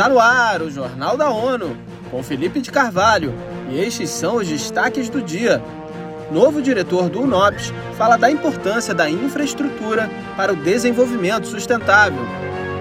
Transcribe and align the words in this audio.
Está 0.00 0.08
no 0.08 0.18
ar 0.18 0.62
o 0.62 0.70
Jornal 0.70 1.14
da 1.14 1.28
ONU, 1.28 1.76
com 2.10 2.22
Felipe 2.22 2.62
de 2.62 2.70
Carvalho, 2.70 3.34
e 3.70 3.78
estes 3.78 4.08
são 4.08 4.36
os 4.36 4.48
destaques 4.48 5.10
do 5.10 5.20
dia. 5.20 5.62
Novo 6.32 6.62
diretor 6.62 7.10
do 7.10 7.20
UNOPS 7.20 7.70
fala 7.98 8.16
da 8.16 8.30
importância 8.30 8.94
da 8.94 9.10
infraestrutura 9.10 10.08
para 10.38 10.54
o 10.54 10.56
desenvolvimento 10.56 11.46
sustentável. 11.46 12.22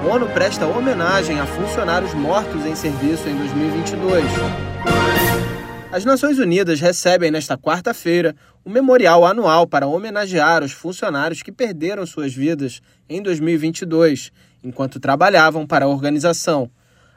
ONU 0.09 0.29
presta 0.29 0.65
homenagem 0.65 1.41
a 1.41 1.45
funcionários 1.45 2.13
mortos 2.13 2.65
em 2.65 2.73
serviço 2.73 3.27
em 3.27 3.35
2022. 3.35 4.23
As 5.91 6.05
Nações 6.05 6.39
Unidas 6.39 6.79
recebem 6.79 7.31
nesta 7.31 7.57
quarta-feira 7.57 8.33
um 8.65 8.71
memorial 8.71 9.25
anual 9.25 9.67
para 9.67 9.87
homenagear 9.87 10.63
os 10.63 10.71
funcionários 10.71 11.43
que 11.43 11.51
perderam 11.51 12.05
suas 12.05 12.33
vidas 12.33 12.79
em 13.09 13.21
2022, 13.21 14.31
enquanto 14.63 15.01
trabalhavam 15.01 15.67
para 15.67 15.83
a 15.83 15.89
organização. 15.89 16.71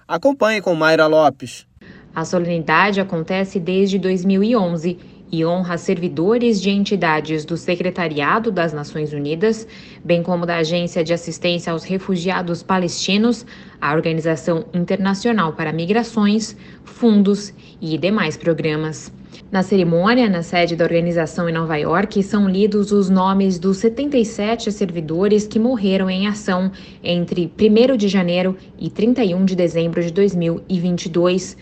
Acompanhe 0.06 0.60
com 0.60 0.74
Mayra 0.74 1.06
Lopes. 1.06 1.66
A 2.14 2.24
solenidade 2.24 3.00
acontece 3.00 3.58
desde 3.58 3.98
2011 3.98 4.98
e 5.32 5.46
honra 5.46 5.78
servidores 5.78 6.60
de 6.60 6.68
entidades 6.68 7.46
do 7.46 7.56
Secretariado 7.56 8.52
das 8.52 8.74
Nações 8.74 9.14
Unidas, 9.14 9.66
bem 10.04 10.22
como 10.22 10.44
da 10.44 10.58
Agência 10.58 11.02
de 11.02 11.14
Assistência 11.14 11.72
aos 11.72 11.84
Refugiados 11.84 12.62
Palestinos, 12.62 13.46
a 13.80 13.94
Organização 13.94 14.66
Internacional 14.74 15.54
para 15.54 15.72
Migrações, 15.72 16.54
fundos 16.84 17.54
e 17.80 17.96
demais 17.96 18.36
programas. 18.36 19.10
Na 19.50 19.62
cerimônia, 19.62 20.28
na 20.28 20.42
sede 20.42 20.76
da 20.76 20.84
organização 20.84 21.48
em 21.48 21.52
Nova 21.52 21.76
York, 21.76 22.22
são 22.22 22.48
lidos 22.48 22.92
os 22.92 23.08
nomes 23.08 23.58
dos 23.58 23.78
77 23.78 24.70
servidores 24.70 25.46
que 25.46 25.58
morreram 25.58 26.10
em 26.10 26.26
ação 26.26 26.70
entre 27.02 27.50
1 27.58 27.96
de 27.96 28.08
janeiro 28.08 28.56
e 28.78 28.90
31 28.90 29.44
de 29.46 29.56
dezembro 29.56 30.02
de 30.02 30.12
2022. 30.12 31.56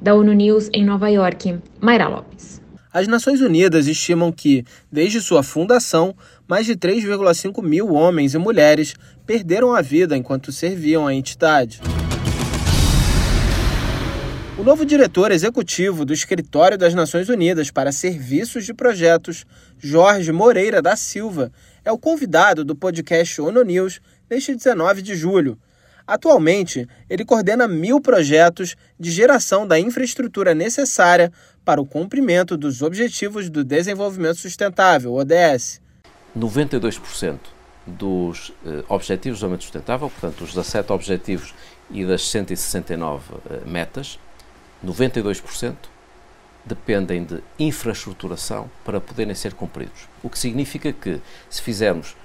Da 0.00 0.14
ONU 0.14 0.32
News 0.32 0.70
em 0.72 0.82
Nova 0.82 1.10
York, 1.10 1.58
Mayra 1.78 2.08
Lopes. 2.08 2.59
As 2.92 3.06
Nações 3.06 3.40
Unidas 3.40 3.86
estimam 3.86 4.32
que, 4.32 4.64
desde 4.90 5.20
sua 5.20 5.44
fundação, 5.44 6.12
mais 6.48 6.66
de 6.66 6.74
3,5 6.74 7.62
mil 7.62 7.92
homens 7.92 8.34
e 8.34 8.38
mulheres 8.38 8.96
perderam 9.24 9.72
a 9.72 9.80
vida 9.80 10.16
enquanto 10.16 10.50
serviam 10.50 11.06
à 11.06 11.14
entidade. 11.14 11.80
O 14.58 14.64
novo 14.64 14.84
diretor 14.84 15.30
executivo 15.30 16.04
do 16.04 16.12
Escritório 16.12 16.76
das 16.76 16.92
Nações 16.92 17.28
Unidas 17.28 17.70
para 17.70 17.92
Serviços 17.92 18.66
de 18.66 18.74
Projetos, 18.74 19.46
Jorge 19.78 20.32
Moreira 20.32 20.82
da 20.82 20.96
Silva, 20.96 21.52
é 21.84 21.92
o 21.92 21.98
convidado 21.98 22.64
do 22.64 22.74
podcast 22.74 23.40
ONU 23.40 23.62
News 23.62 24.00
neste 24.28 24.52
19 24.52 25.00
de 25.00 25.14
julho. 25.14 25.56
Atualmente, 26.10 26.88
ele 27.08 27.24
coordena 27.24 27.68
mil 27.68 28.00
projetos 28.00 28.74
de 28.98 29.12
geração 29.12 29.64
da 29.64 29.78
infraestrutura 29.78 30.56
necessária 30.56 31.32
para 31.64 31.80
o 31.80 31.86
cumprimento 31.86 32.56
dos 32.56 32.82
Objetivos 32.82 33.48
do 33.48 33.62
Desenvolvimento 33.62 34.34
Sustentável, 34.34 35.14
ODS. 35.14 35.80
92% 36.36 37.38
dos 37.86 38.52
eh, 38.66 38.82
Objetivos 38.88 39.38
de 39.38 39.42
Desenvolvimento 39.44 39.62
Sustentável, 39.62 40.10
portanto, 40.10 40.42
os 40.42 40.52
17 40.52 40.92
Objetivos 40.92 41.54
e 41.92 42.04
das 42.04 42.28
169 42.28 43.34
eh, 43.48 43.60
metas, 43.64 44.18
92% 44.84 45.76
dependem 46.64 47.22
de 47.22 47.40
infraestruturação 47.56 48.68
para 48.84 49.00
poderem 49.00 49.36
ser 49.36 49.54
cumpridos. 49.54 50.08
O 50.24 50.28
que 50.28 50.40
significa 50.40 50.92
que, 50.92 51.20
se 51.48 51.62
fizermos 51.62 52.16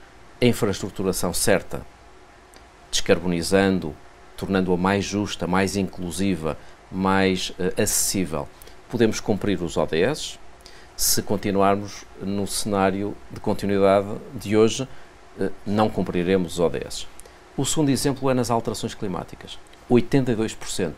a 0.42 0.46
infraestruturação 0.46 1.32
certa 1.36 1.86
descarbonizando, 2.92 3.96
tornando-a 4.38 4.78
mais 4.78 5.06
justa, 5.06 5.48
mais 5.48 5.76
inclusiva, 5.76 6.58
mais 6.92 7.50
uh, 7.52 7.82
acessível, 7.82 8.48
podemos 8.90 9.20
cumprir 9.20 9.62
os 9.62 9.78
ODS. 9.78 10.40
Se 10.96 11.22
continuarmos 11.22 12.06
no 12.22 12.48
cenário 12.48 13.16
de 13.30 13.40
continuidade 13.40 14.08
de 14.34 14.56
hoje, 14.56 14.88
uh, 15.38 15.52
não 15.66 15.90
cumpriremos 15.90 16.54
os 16.54 16.60
ODS. 16.60 17.08
O 17.58 17.66
segundo 17.66 17.90
exemplo 17.90 18.30
é 18.30 18.34
nas 18.34 18.52
alterações 18.52 18.94
climáticas. 18.94 19.58
82% 19.90 20.94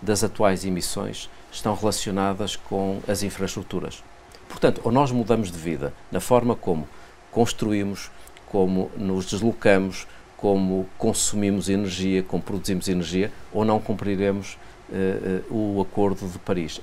das 0.00 0.22
atuais 0.22 0.64
emissões 0.64 1.28
estão 1.50 1.74
relacionadas 1.74 2.56
com 2.56 3.00
as 3.08 3.22
infraestruturas. 3.22 4.02
Portanto, 4.48 4.80
ou 4.84 4.92
nós 4.92 5.10
mudamos 5.10 5.50
de 5.50 5.58
vida 5.58 5.92
na 6.10 6.20
forma 6.20 6.54
como 6.54 6.88
construímos, 7.30 8.10
como 8.46 8.90
nos 8.96 9.26
deslocamos, 9.26 10.06
como 10.38 10.88
consumimos 10.96 11.68
energia, 11.68 12.22
como 12.22 12.40
produzimos 12.40 12.88
energia, 12.88 13.30
ou 13.52 13.64
não 13.64 13.80
cumpriremos 13.80 14.56
uh, 14.88 15.52
uh, 15.52 15.76
o 15.76 15.80
Acordo 15.82 16.26
de 16.28 16.38
Paris. 16.38 16.80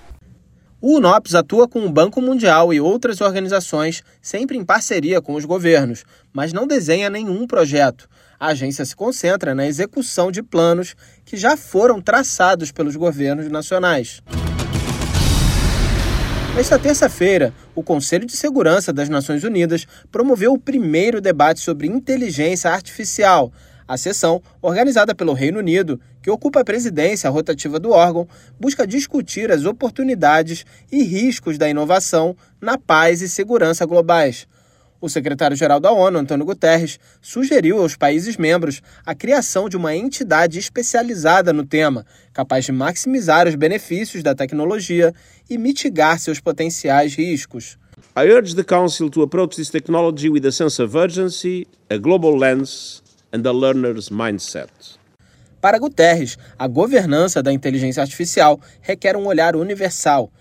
O 0.81 0.97
UNOPS 0.97 1.35
atua 1.35 1.65
com 1.65 1.85
o 1.85 1.89
Banco 1.89 2.21
Mundial 2.21 2.73
e 2.73 2.81
outras 2.81 3.21
organizações, 3.21 4.03
sempre 4.21 4.57
em 4.57 4.65
parceria 4.65 5.21
com 5.21 5.35
os 5.35 5.45
governos, 5.45 6.03
mas 6.33 6.51
não 6.51 6.67
desenha 6.67 7.09
nenhum 7.09 7.47
projeto. 7.47 8.09
A 8.37 8.47
agência 8.47 8.83
se 8.83 8.93
concentra 8.93 9.55
na 9.55 9.65
execução 9.65 10.29
de 10.29 10.43
planos 10.43 10.93
que 11.23 11.37
já 11.37 11.55
foram 11.55 12.01
traçados 12.01 12.73
pelos 12.73 12.97
governos 12.97 13.49
nacionais. 13.49 14.21
Nesta 16.55 16.79
terça-feira, 16.79 17.53
o 17.75 17.83
Conselho 17.83 18.25
de 18.25 18.37
Segurança 18.37 18.93
das 18.93 19.09
Nações 19.09 19.43
Unidas 19.43 19.85
promoveu 20.09 20.53
o 20.53 20.57
primeiro 20.57 21.19
debate 21.19 21.59
sobre 21.59 21.85
inteligência 21.85 22.71
artificial. 22.71 23.51
A 23.85 23.97
sessão, 23.97 24.41
organizada 24.61 25.13
pelo 25.13 25.33
Reino 25.33 25.59
Unido, 25.59 25.99
que 26.21 26.31
ocupa 26.31 26.61
a 26.61 26.63
presidência 26.63 27.29
rotativa 27.29 27.77
do 27.77 27.91
órgão, 27.91 28.25
busca 28.57 28.87
discutir 28.87 29.51
as 29.51 29.65
oportunidades 29.65 30.65
e 30.89 31.03
riscos 31.03 31.57
da 31.57 31.67
inovação 31.67 32.37
na 32.61 32.77
paz 32.77 33.21
e 33.21 33.27
segurança 33.27 33.85
globais. 33.85 34.47
O 35.01 35.09
secretário-geral 35.09 35.79
da 35.79 35.91
ONU, 35.91 36.19
Antônio 36.19 36.45
Guterres, 36.45 36.99
sugeriu 37.21 37.81
aos 37.81 37.95
países 37.95 38.37
membros 38.37 38.81
a 39.05 39.13
criação 39.13 39.67
de 39.67 39.75
uma 39.75 39.95
entidade 39.95 40.57
especializada 40.57 41.51
no 41.51 41.65
tema, 41.65 42.05
capaz 42.33 42.65
de 42.65 42.71
maximizar 42.71 43.47
os 43.47 43.55
benefícios 43.55 44.23
da 44.23 44.33
tecnologia 44.33 45.13
e 45.49 45.57
mitigar 45.57 46.19
seus 46.19 46.39
potenciais 46.39 47.13
riscos. 47.15 47.77
I 48.17 48.31
urge 48.31 48.55
the 48.55 48.63
Council 48.63 49.09
to 49.09 49.21
approach 49.21 49.57
this 49.57 49.69
technology 49.69 50.29
with 50.29 50.45
a 50.45 50.51
sense 50.51 50.81
of 50.81 50.97
urgency, 50.97 51.67
a 51.89 51.97
global 51.97 52.37
lens 52.37 53.03
and 53.33 53.45
a 53.45 53.51
learner's 53.51 54.09
mindset. 54.09 54.69
Para 55.59 55.79
Guterres, 55.79 56.37
a 56.57 56.67
governança 56.67 57.41
da 57.41 57.51
inteligência 57.51 58.01
artificial 58.01 58.59
requer 58.81 59.17
um 59.17 59.25
olhar 59.25 59.55
universal 59.55 60.31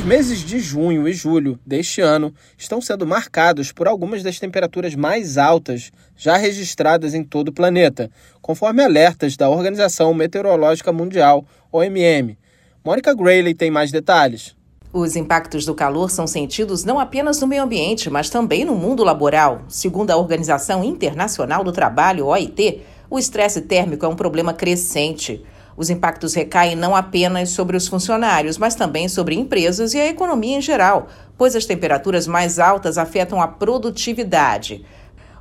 os 0.00 0.06
meses 0.06 0.38
de 0.38 0.58
junho 0.58 1.06
e 1.06 1.12
julho 1.12 1.60
deste 1.64 2.00
ano 2.00 2.32
estão 2.56 2.80
sendo 2.80 3.06
marcados 3.06 3.70
por 3.70 3.86
algumas 3.86 4.22
das 4.22 4.38
temperaturas 4.38 4.94
mais 4.94 5.36
altas 5.36 5.92
já 6.16 6.38
registradas 6.38 7.12
em 7.12 7.22
todo 7.22 7.48
o 7.48 7.52
planeta, 7.52 8.10
conforme 8.40 8.82
alertas 8.82 9.36
da 9.36 9.50
Organização 9.50 10.14
Meteorológica 10.14 10.90
Mundial, 10.90 11.44
OMM. 11.70 12.38
Mônica 12.82 13.14
Grayley 13.14 13.54
tem 13.54 13.70
mais 13.70 13.92
detalhes. 13.92 14.56
Os 14.90 15.16
impactos 15.16 15.66
do 15.66 15.74
calor 15.74 16.10
são 16.10 16.26
sentidos 16.26 16.82
não 16.82 16.98
apenas 16.98 17.38
no 17.38 17.46
meio 17.46 17.62
ambiente, 17.62 18.08
mas 18.08 18.30
também 18.30 18.64
no 18.64 18.76
mundo 18.76 19.04
laboral. 19.04 19.64
Segundo 19.68 20.10
a 20.12 20.16
Organização 20.16 20.82
Internacional 20.82 21.62
do 21.62 21.72
Trabalho, 21.72 22.24
OIT, 22.24 22.80
o 23.10 23.18
estresse 23.18 23.60
térmico 23.60 24.06
é 24.06 24.08
um 24.08 24.16
problema 24.16 24.54
crescente. 24.54 25.44
Os 25.80 25.88
impactos 25.88 26.34
recaem 26.34 26.76
não 26.76 26.94
apenas 26.94 27.48
sobre 27.48 27.74
os 27.74 27.88
funcionários, 27.88 28.58
mas 28.58 28.74
também 28.74 29.08
sobre 29.08 29.34
empresas 29.34 29.94
e 29.94 29.98
a 29.98 30.08
economia 30.08 30.58
em 30.58 30.60
geral, 30.60 31.08
pois 31.38 31.56
as 31.56 31.64
temperaturas 31.64 32.26
mais 32.26 32.58
altas 32.58 32.98
afetam 32.98 33.40
a 33.40 33.48
produtividade. 33.48 34.84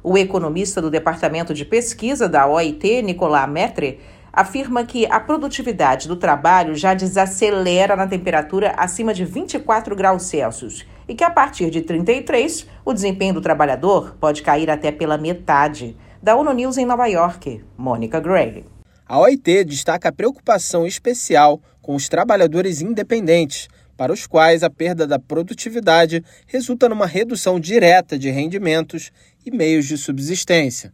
O 0.01 0.17
economista 0.17 0.81
do 0.81 0.89
Departamento 0.89 1.53
de 1.53 1.65
Pesquisa 1.65 2.29
da 2.29 2.47
OIT, 2.47 3.01
Nicolas 3.01 3.49
Metre, 3.49 3.99
afirma 4.31 4.85
que 4.85 5.05
a 5.07 5.19
produtividade 5.19 6.07
do 6.07 6.15
trabalho 6.15 6.73
já 6.73 6.93
desacelera 6.93 7.97
na 7.97 8.07
temperatura 8.07 8.73
acima 8.77 9.13
de 9.13 9.25
24 9.25 9.93
graus 9.93 10.23
Celsius 10.23 10.85
e 11.05 11.15
que 11.15 11.23
a 11.25 11.29
partir 11.29 11.69
de 11.69 11.81
33 11.81 12.65
o 12.85 12.93
desempenho 12.93 13.33
do 13.33 13.41
trabalhador 13.41 14.15
pode 14.17 14.41
cair 14.41 14.69
até 14.69 14.89
pela 14.89 15.17
metade. 15.17 15.97
Da 16.23 16.37
ONU 16.37 16.53
News 16.53 16.77
em 16.77 16.85
Nova 16.85 17.07
York, 17.07 17.61
Mônica 17.77 18.21
Gray. 18.21 18.78
A 19.09 19.17
OIT 19.17 19.63
destaca 19.63 20.09
a 20.09 20.11
preocupação 20.11 20.85
especial 20.85 21.59
com 21.81 21.95
os 21.95 22.07
trabalhadores 22.07 22.79
independentes, 22.79 23.67
para 23.97 24.13
os 24.13 24.27
quais 24.27 24.61
a 24.61 24.69
perda 24.69 25.07
da 25.07 25.17
produtividade 25.17 26.23
resulta 26.45 26.87
numa 26.87 27.07
redução 27.07 27.59
direta 27.59 28.19
de 28.19 28.29
rendimentos 28.29 29.11
e 29.43 29.49
meios 29.49 29.87
de 29.87 29.97
subsistência. 29.97 30.93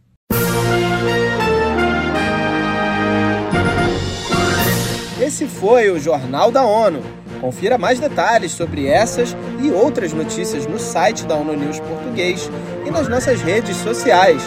Esse 5.20 5.46
foi 5.46 5.90
o 5.90 6.00
Jornal 6.00 6.50
da 6.50 6.64
ONU. 6.64 7.02
Confira 7.38 7.76
mais 7.76 8.00
detalhes 8.00 8.52
sobre 8.52 8.86
essas 8.86 9.36
e 9.62 9.70
outras 9.70 10.14
notícias 10.14 10.66
no 10.66 10.78
site 10.78 11.26
da 11.26 11.36
ONU 11.36 11.54
News 11.54 11.80
Português 11.80 12.48
e 12.86 12.90
nas 12.90 13.08
nossas 13.08 13.42
redes 13.42 13.76
sociais. 13.76 14.42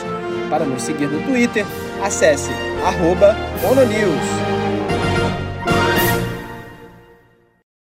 Para 0.49 0.65
nos 0.65 0.81
seguir 0.81 1.07
no 1.07 1.23
Twitter, 1.23 1.63
acesse 2.01 2.49
arroba 2.83 3.35
ONONews. 3.63 4.58